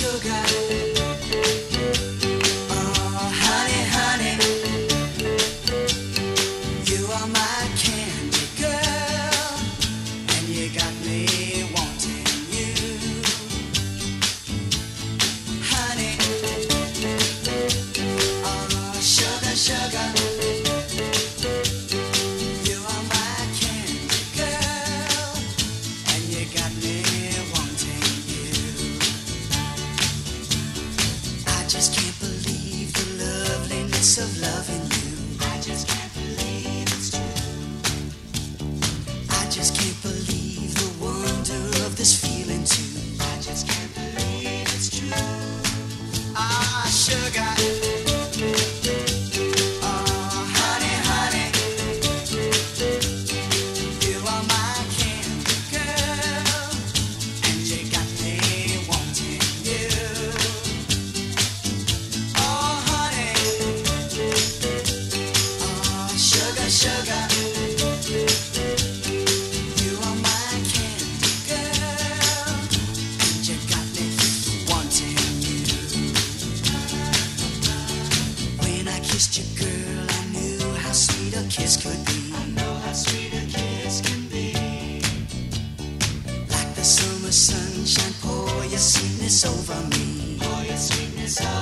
[0.00, 0.79] sugar.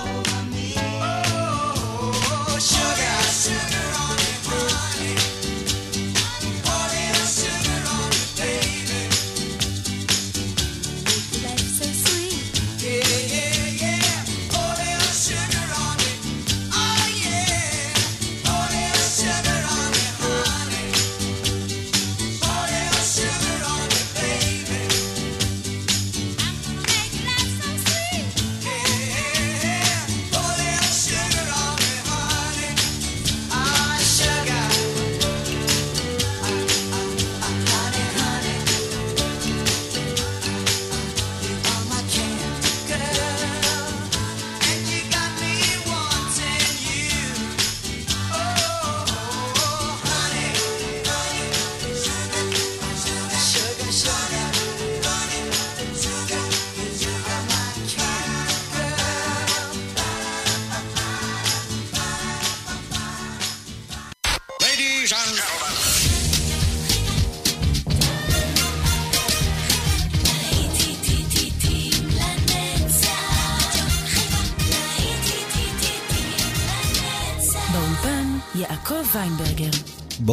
[0.01, 0.38] oh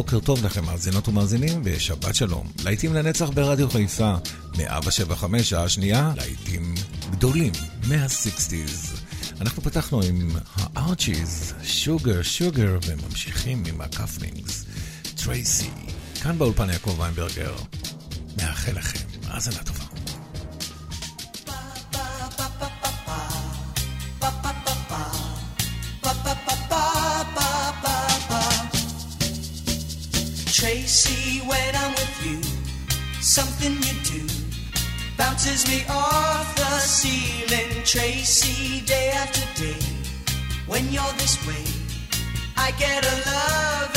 [0.06, 2.52] בוקר טוב לכם, מאזינות ומאזינים, ושבת שלום.
[2.64, 4.14] להיטים לנצח ברדיו חיפה,
[4.56, 6.74] 175 שעה שנייה, להיטים
[7.10, 7.52] גדולים
[7.88, 9.02] מהסיקסטיז.
[9.40, 14.64] אנחנו פתחנו עם הארצ'יז, שוגר, שוגר, וממשיכים עם הכפלינגס,
[15.16, 15.70] טרייסי.
[16.22, 17.54] כאן באולפן יעקב ויינברגר,
[18.36, 19.75] מאחל לכם האזנה טובה.
[30.58, 32.40] Tracy, when I'm with you,
[33.20, 34.26] something you do
[35.18, 37.84] bounces me off the ceiling.
[37.84, 39.76] Tracy, day after day,
[40.66, 41.62] when you're this way,
[42.56, 43.96] I get a love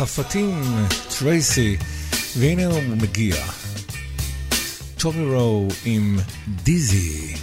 [0.00, 0.62] חפתים,
[1.18, 1.76] טרייסי,
[2.38, 3.36] והנה הוא מגיע.
[4.98, 6.18] טומי רו עם
[6.62, 7.34] דיזי.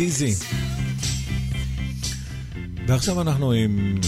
[0.00, 0.34] דיזי.
[2.86, 4.00] ועכשיו אנחנו עם...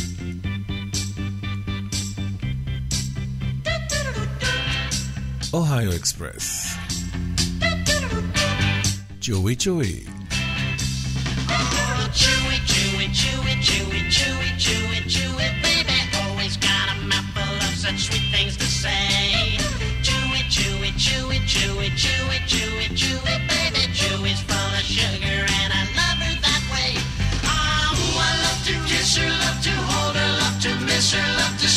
[5.52, 6.66] אוהיו אקספרס.
[9.20, 10.04] צ'וי צ'וי.
[18.62, 19.56] to say.
[20.06, 25.81] Chewy, chewy, chewy, chewy, chewy, chewy, chewy, baby, chewy's full of sugar and I
[29.12, 31.71] miss her, love to hold her, love to miss her, love to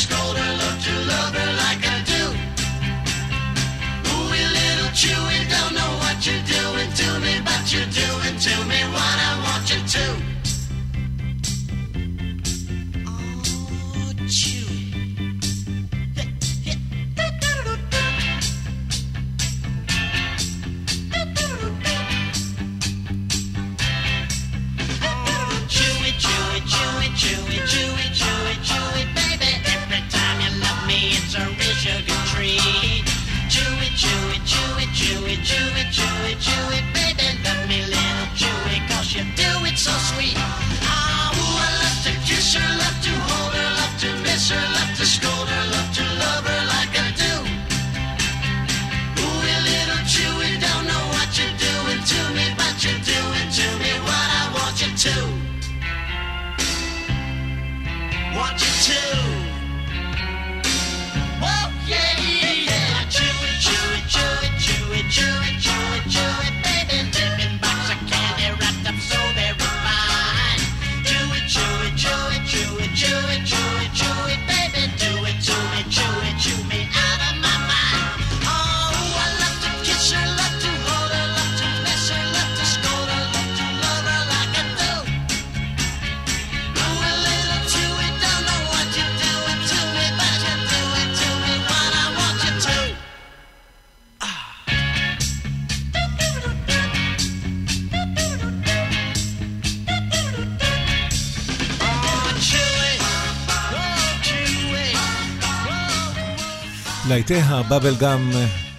[107.16, 108.30] להיטי הבאבל גם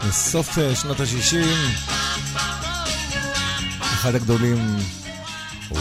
[0.07, 1.47] לסוף אה, שנות ה-60.
[3.81, 4.57] אחד הגדולים
[5.69, 5.79] הוא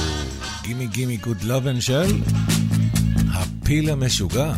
[0.63, 2.21] גימי גימי גוד לובן של
[3.35, 4.53] הפיל המשוגע.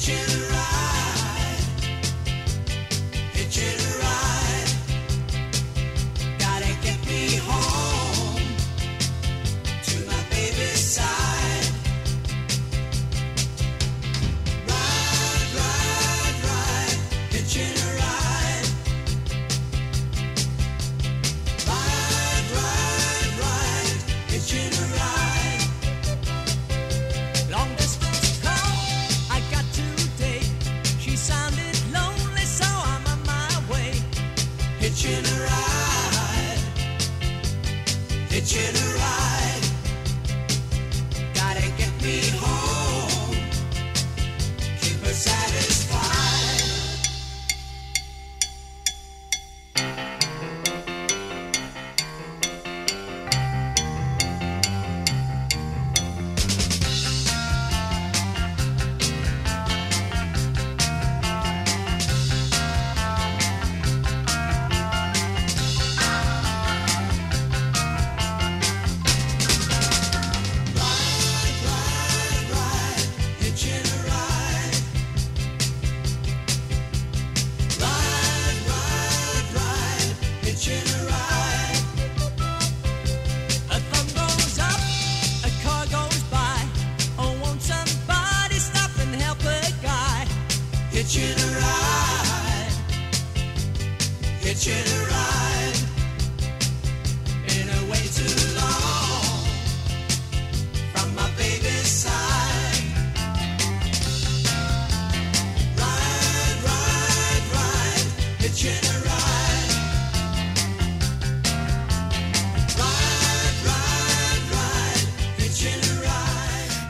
[0.00, 0.29] kitchen.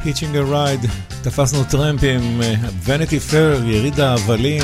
[0.05, 0.87] Hitching a Ride,
[1.23, 2.55] תפסנו טרמפ עם אה,
[2.87, 4.63] Vanity Fair, יריד ההבלים.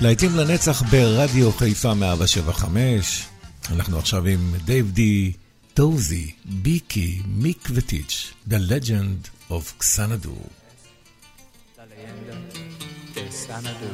[0.00, 3.24] להיטים לנצח ברדיו חיפה 175.
[3.70, 5.32] אנחנו עכשיו עם דייב די,
[5.74, 10.38] טוזי, ביקי, מיק וטיץ', The Legend of Xanadu.
[11.78, 12.36] La leyenda
[13.14, 13.92] de Xanadu.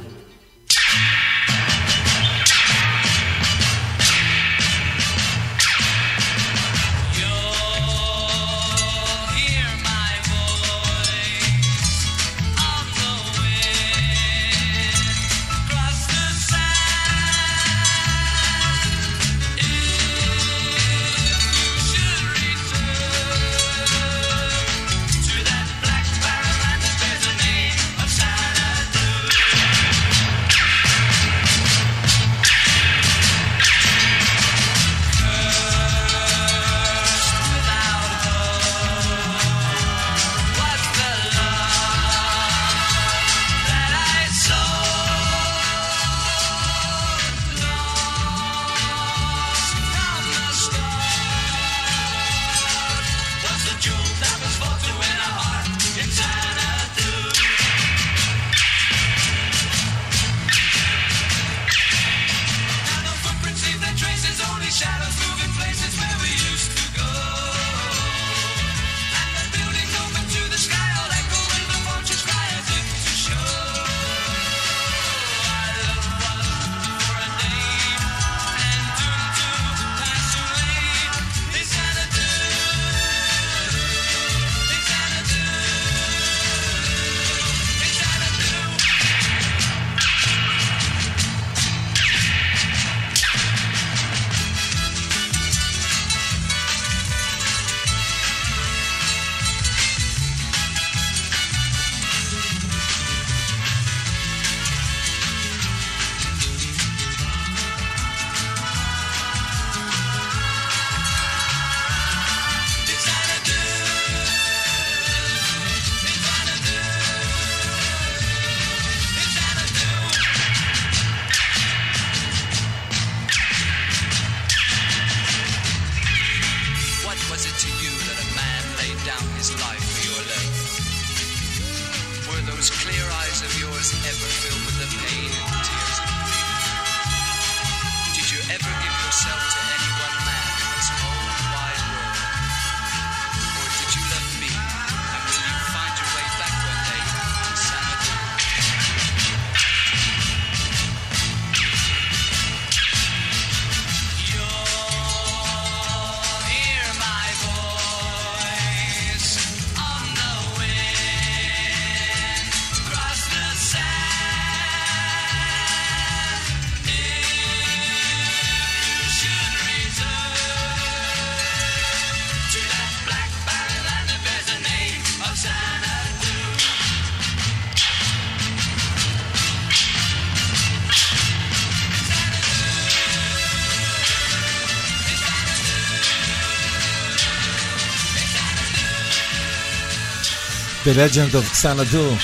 [190.92, 192.16] The Legend of Xanadu.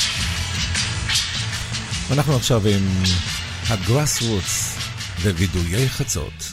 [2.13, 3.03] אנחנו עכשיו עם
[3.69, 4.77] הגראס רוטס
[5.23, 6.48] ווידויי חצות.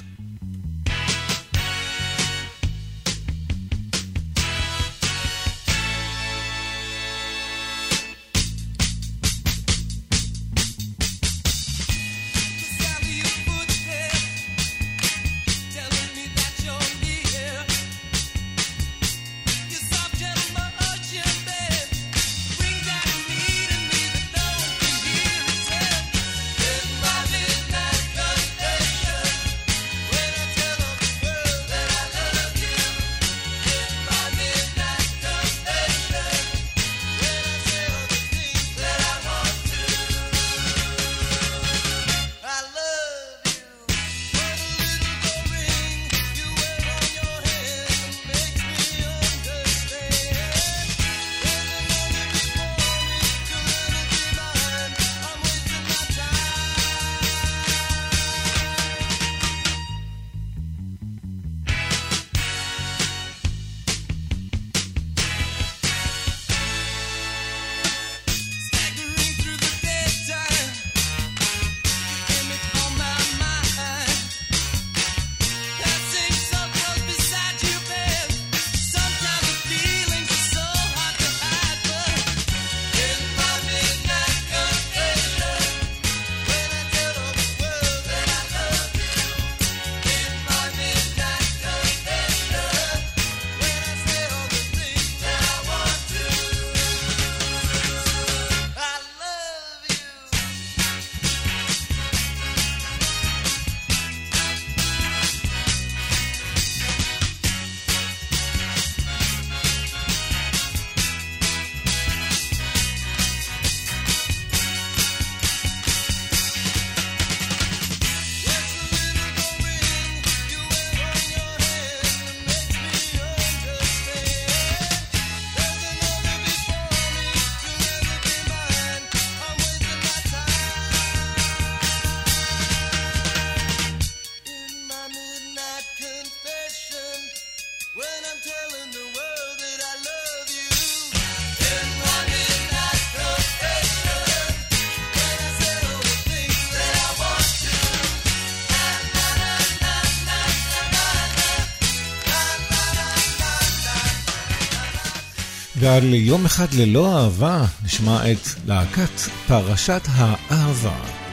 [155.86, 161.25] גל, יום אחד ללא אהבה, נשמע את להקת פרשת האהבה.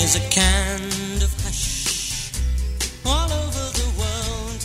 [0.00, 2.32] There's a kind of hush
[3.04, 4.60] all over the world.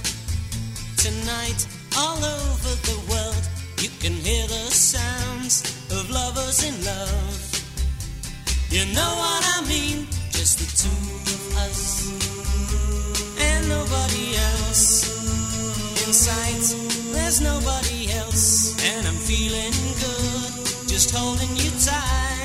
[0.95, 1.67] Tonight,
[1.97, 3.43] all over the world,
[3.83, 7.35] you can hear the sounds of lovers in love.
[8.69, 10.07] You know what I mean?
[10.31, 11.03] Just the two
[11.35, 11.83] of us
[13.37, 14.87] and nobody else.
[16.07, 16.63] In sight,
[17.11, 22.44] there's nobody else, and I'm feeling good just holding you tight.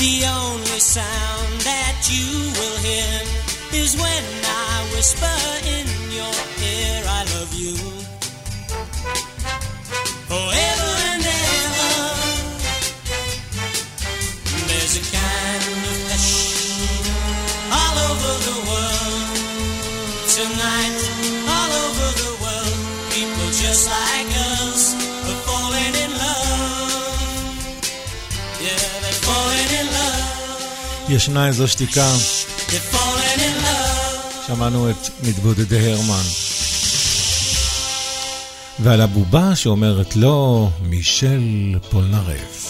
[0.00, 2.24] The only sound that you
[2.56, 6.32] will hear is when I whisper in your
[6.64, 7.89] ear, I love you.
[31.10, 32.16] ישנה איזו שתיקה.
[34.46, 36.22] שמענו את מתבודדי הרמן.
[38.78, 42.69] ועל הבובה שאומרת לו, מישל פולנרף.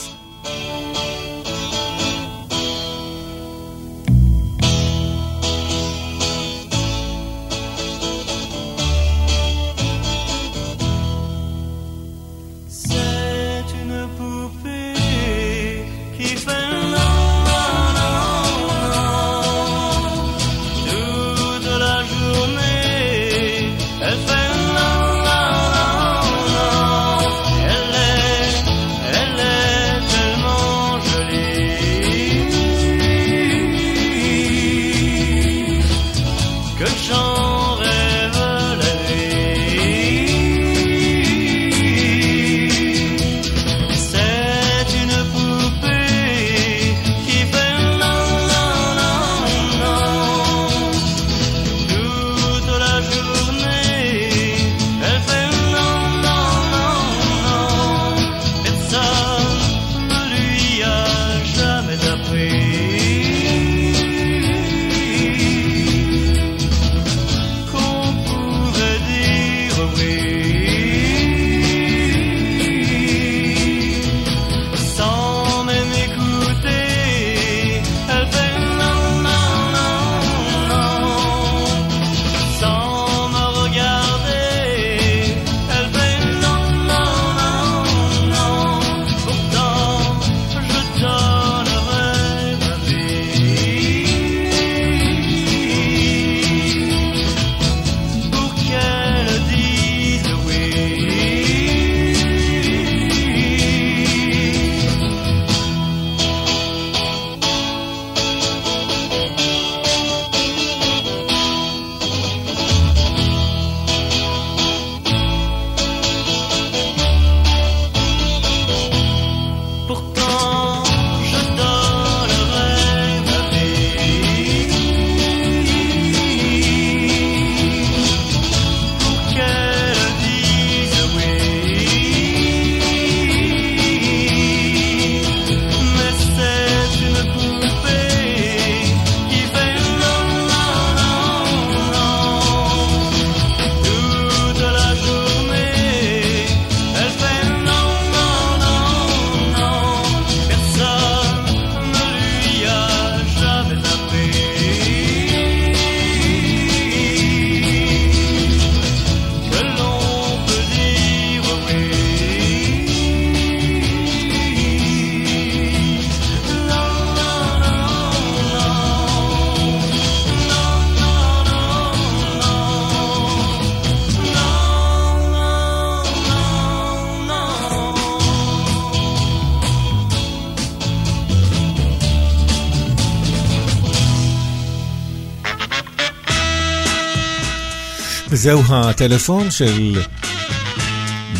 [188.42, 190.02] זהו הטלפון של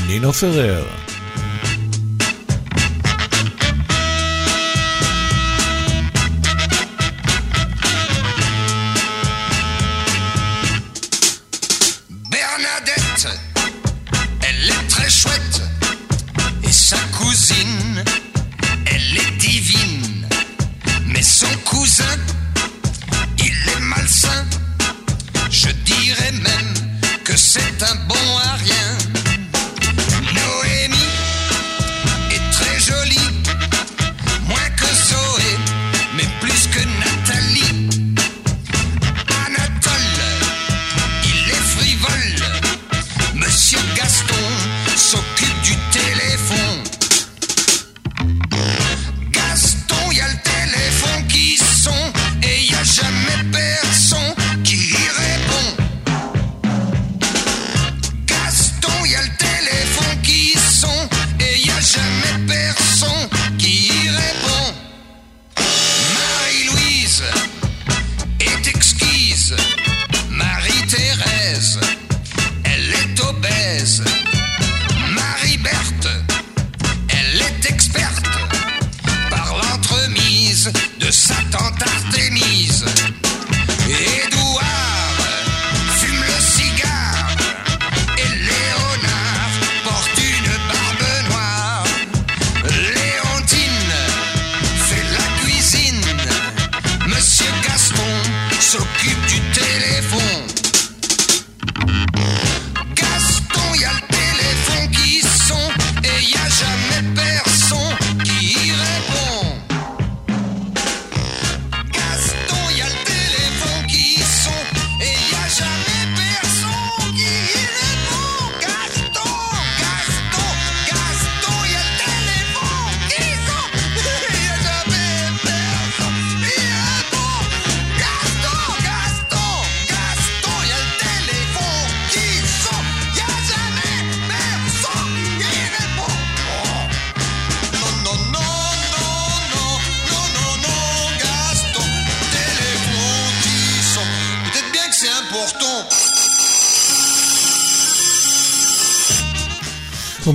[0.07, 0.85] נינו פרר.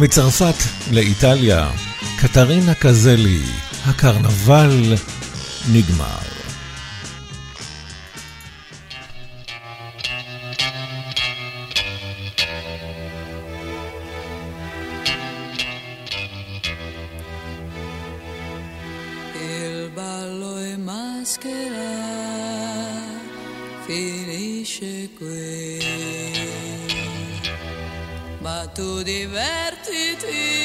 [0.05, 0.55] מצרפת
[0.91, 1.71] לאיטליה,
[2.17, 3.41] קטרינה קזלי,
[3.85, 4.93] הקרנבל
[5.73, 6.25] נגמר.
[23.87, 26.24] finisce qui.
[28.45, 30.64] ma tu divertiti.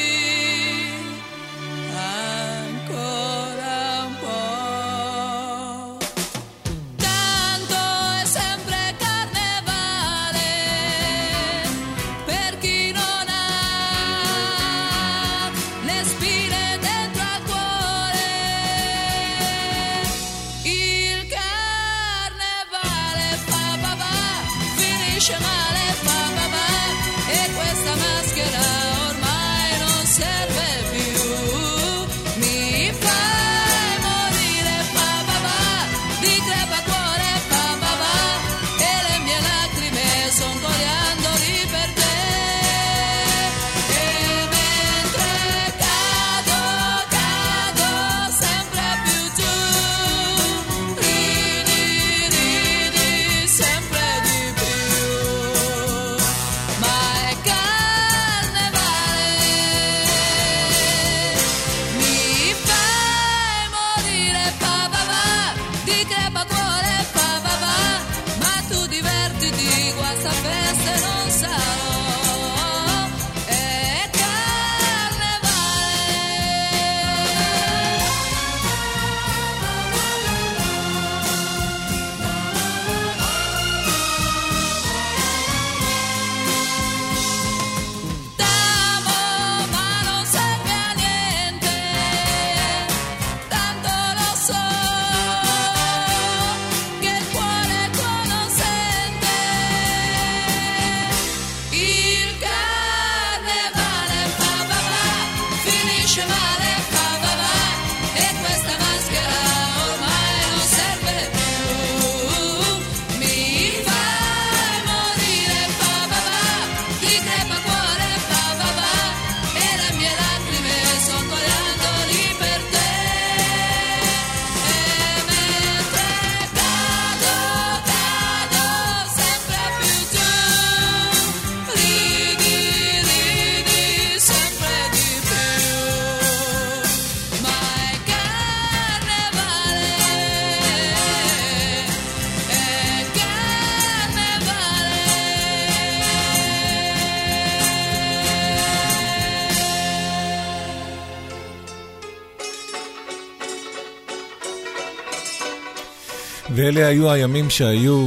[156.75, 158.07] ואלה היו הימים שהיו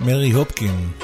[0.00, 1.03] מרי הופקין.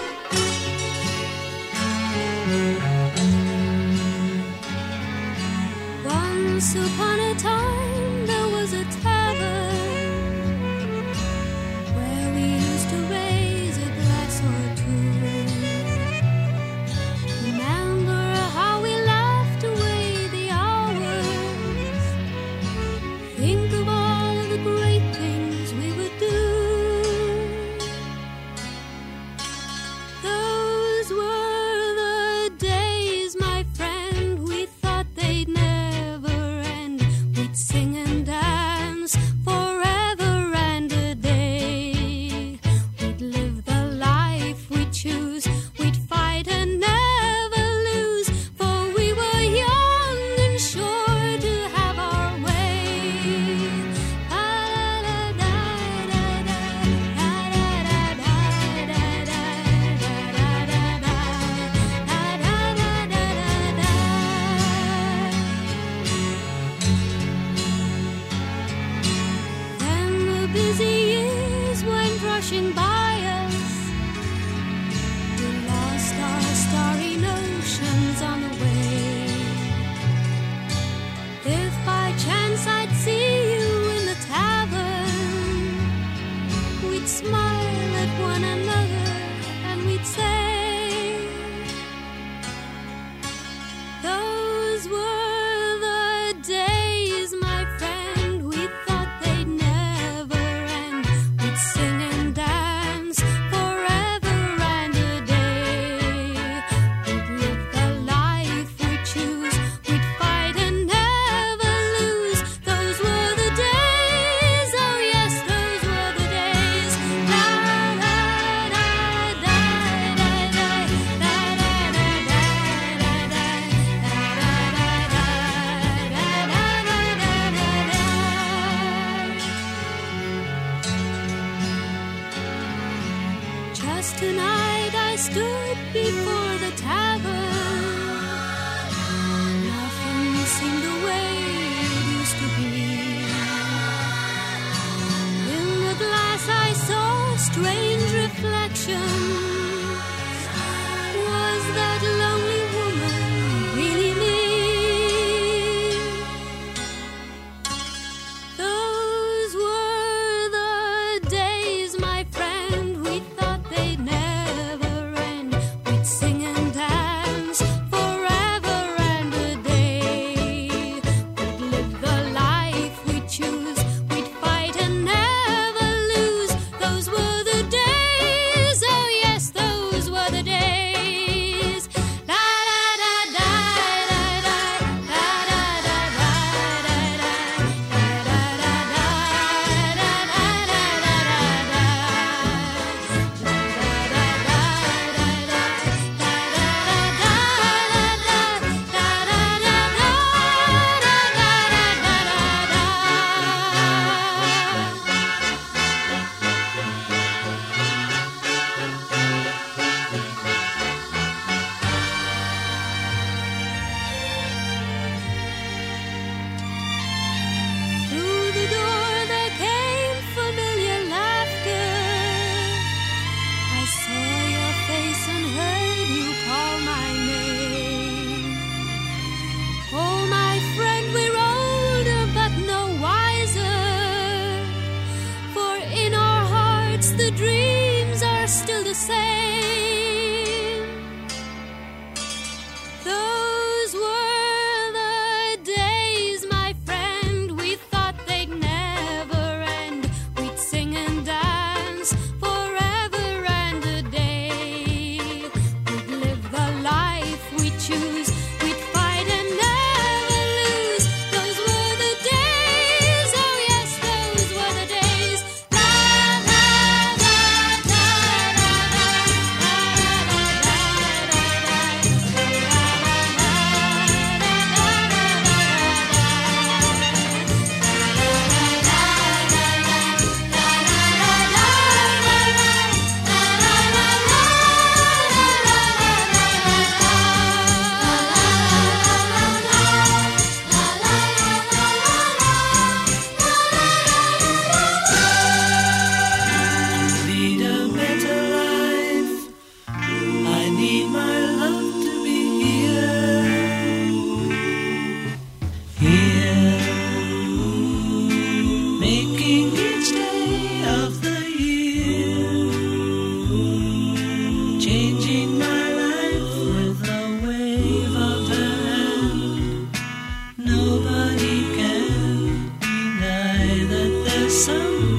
[324.80, 325.09] you.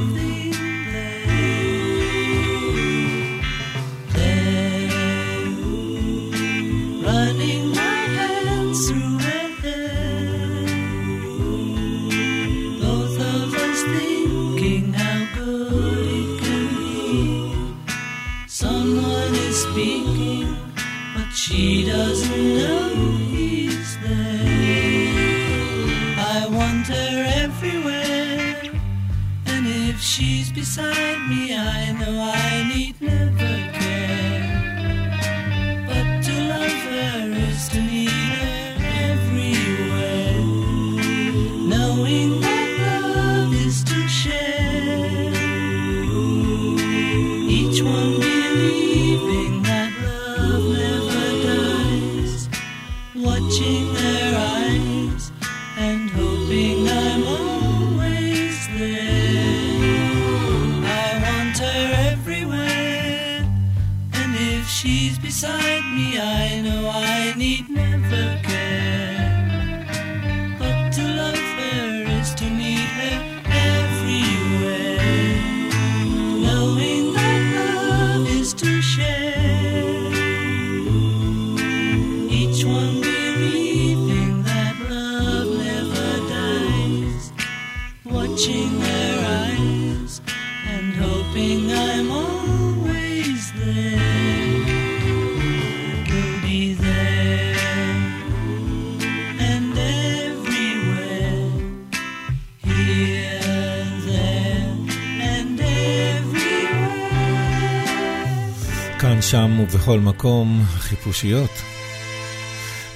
[109.31, 111.51] שם ובכל מקום, חיפושיות.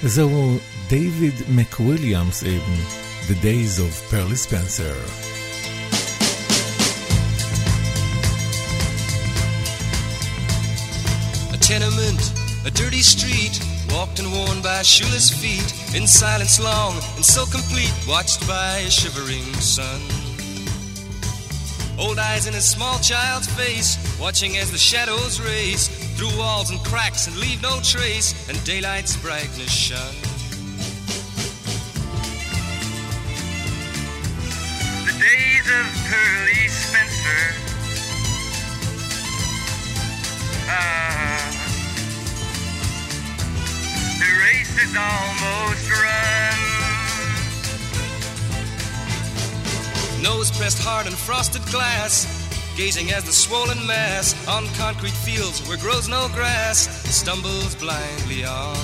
[0.03, 2.61] וזהו דייוויד מקוויליאמס עם
[3.27, 4.95] The Days of Pearly Spencer.
[11.53, 12.21] A tenement,
[12.65, 13.55] a dirty street,
[13.93, 18.91] walked and worn by shoeless feet, in silence long and so complete, watched by a
[18.99, 20.01] shivering sun.
[22.03, 23.91] Old eyes in a small child's face,
[24.25, 25.85] watching as the shadows race
[26.16, 29.98] through walls and cracks and leave no trace, and daylight's brightness shone.
[35.04, 37.54] The days of Pearly Spencer.
[40.68, 41.52] Ah,
[44.18, 46.56] the race is almost run.
[50.22, 52.26] Nose pressed hard in frosted glass,
[52.76, 58.76] gazing as the swollen mass on concrete fields where grows no grass stumbles blindly on.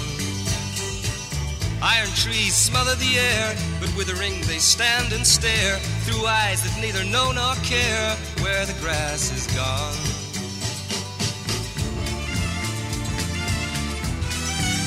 [1.82, 7.04] Iron trees smother the air, but withering they stand and stare through eyes that neither
[7.04, 9.98] know nor care where the grass is gone.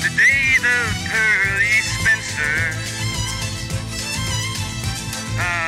[0.01, 2.57] The days of Pearly Spencer.
[5.37, 5.64] Ah,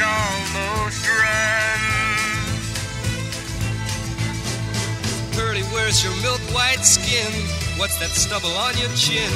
[0.00, 1.82] almost run.
[5.32, 7.32] Pearly, where's your milk white skin?
[7.78, 9.30] What's that stubble on your chin?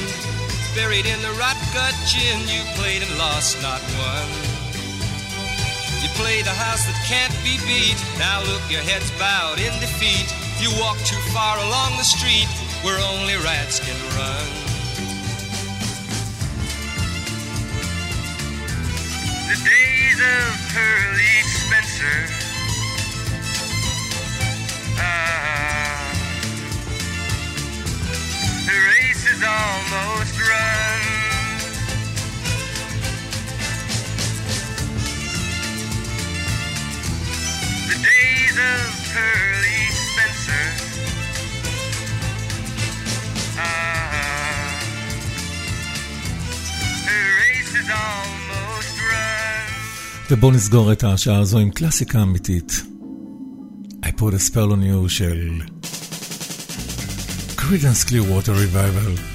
[0.74, 4.28] Buried in the rot gut gin, you played and lost, not won.
[6.02, 7.98] You played the house that can't be beat.
[8.18, 10.26] Now look, your head's bowed in defeat.
[10.58, 12.48] You walk too far along the street
[12.82, 14.61] where only rats can run.
[20.22, 22.18] Of Pearly Spencer.
[24.98, 26.14] Ah,
[28.52, 31.02] the race is almost run.
[37.88, 40.66] The days of Pearly Spencer.
[43.58, 44.84] Ah,
[47.06, 48.41] the race is almost.
[50.30, 52.82] ובואו נסגור את השעה הזו עם קלאסיקה אמיתית.
[54.04, 55.60] I put a spell on you של
[57.56, 59.18] Credence Clearwater Revival.
[59.18, 59.31] I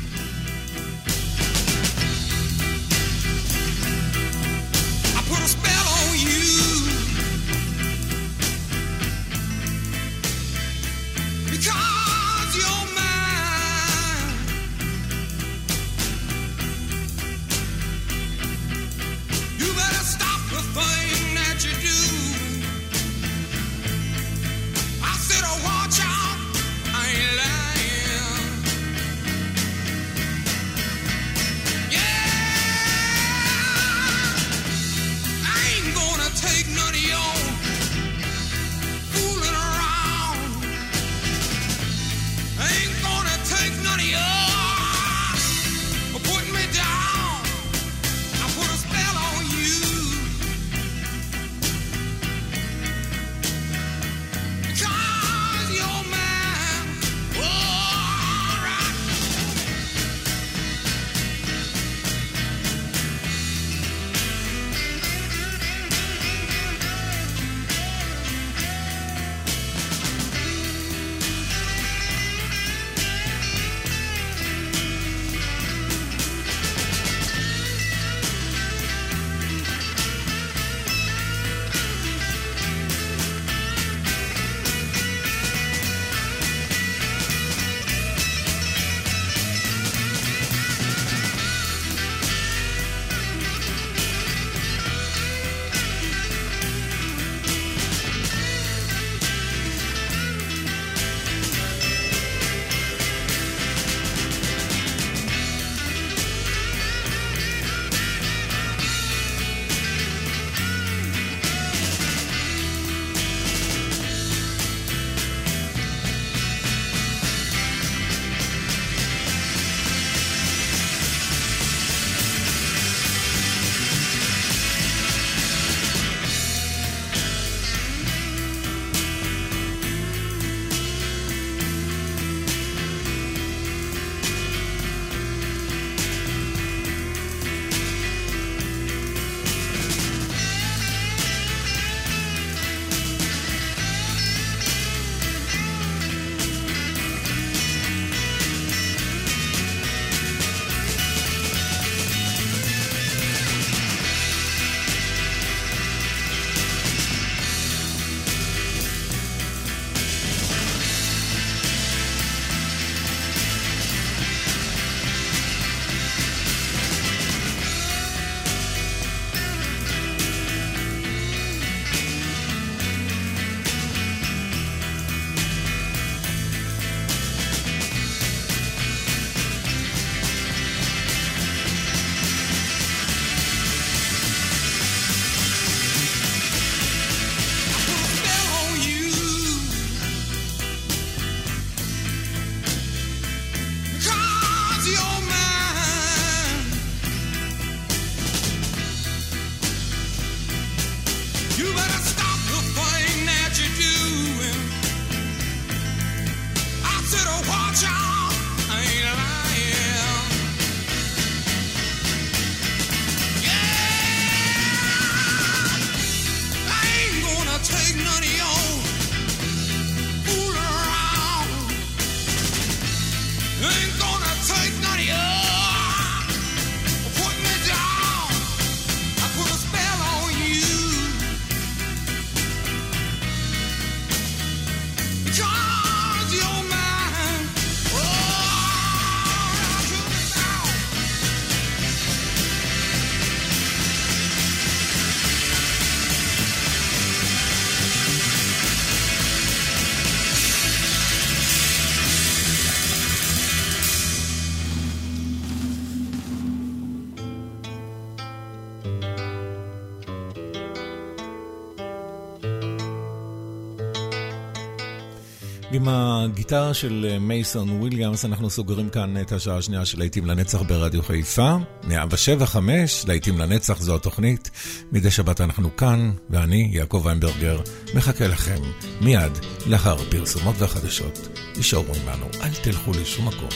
[266.31, 271.03] הגיטרה של אה, מייסון וויליאמס אנחנו סוגרים כאן את השעה השנייה של להיטים לנצח ברדיו
[271.03, 271.55] חיפה.
[271.83, 274.49] 175, להיטים לנצח זו התוכנית.
[274.91, 277.61] מדי שבת אנחנו כאן, ואני, יעקב איינברגר,
[277.93, 278.61] מחכה לכם
[279.01, 279.31] מיד
[279.67, 281.27] לאחר פרסומות והחדשות.
[281.53, 283.49] תשארו עמנו, אל תלכו לשום מקום.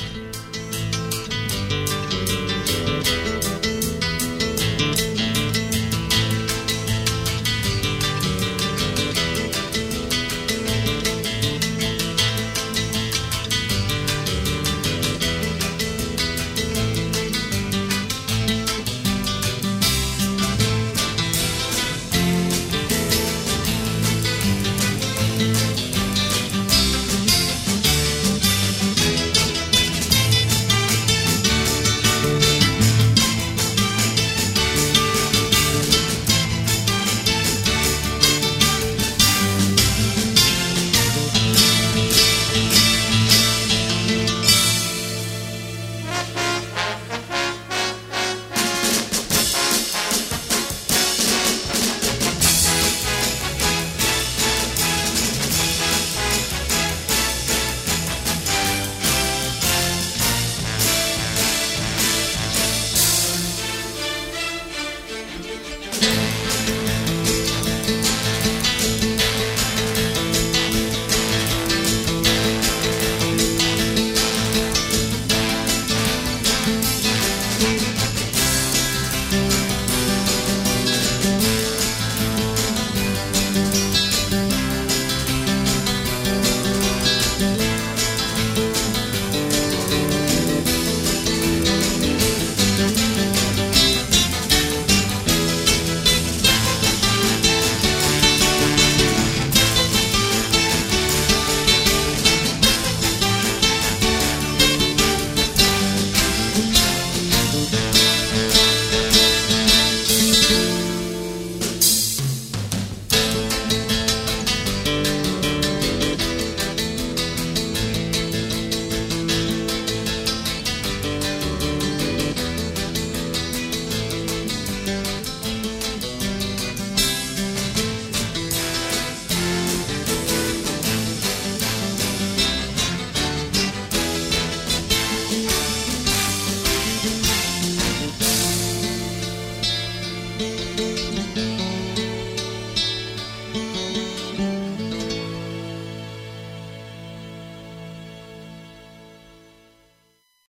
[4.81, 5.10] thank you